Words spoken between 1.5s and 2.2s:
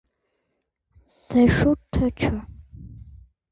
շուտ, թե